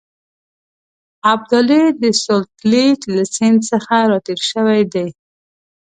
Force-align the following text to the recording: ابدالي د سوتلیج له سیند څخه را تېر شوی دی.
ابدالي 1.33 1.83
د 2.01 2.03
سوتلیج 2.23 2.99
له 3.15 3.23
سیند 3.35 3.59
څخه 3.71 3.95
را 4.09 4.19
تېر 4.25 4.39
شوی 4.51 4.81
دی. 4.93 5.07